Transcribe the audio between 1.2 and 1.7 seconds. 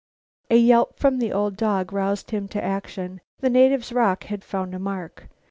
old